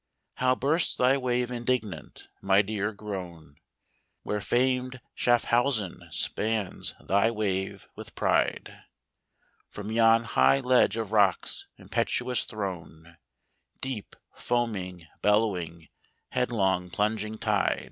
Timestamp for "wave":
1.15-1.51, 7.29-7.87